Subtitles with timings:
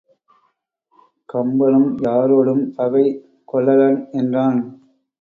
[1.29, 3.05] கம்பனும் யாரோடும் பகை
[3.53, 4.59] கொள்ளலன் என்றான்.